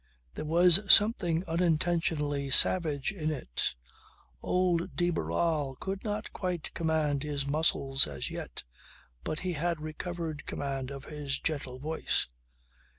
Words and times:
There 0.33 0.45
was 0.45 0.91
something 0.91 1.45
unintentionally 1.45 2.49
savage 2.49 3.11
in 3.11 3.29
it. 3.29 3.75
Old 4.41 4.95
de 4.95 5.11
Barral 5.11 5.75
could 5.75 6.03
not 6.03 6.33
quite 6.33 6.73
command 6.73 7.21
his 7.21 7.45
muscles, 7.45 8.07
as 8.07 8.31
yet. 8.31 8.63
But 9.23 9.41
he 9.41 9.53
had 9.53 9.79
recovered 9.79 10.47
command 10.47 10.89
of 10.89 11.05
his 11.05 11.37
gentle 11.37 11.77
voice. 11.77 12.27